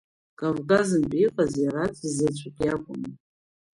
[0.39, 3.01] Кавказынтәи иҟаз иараӡәзаҵәык иакәын.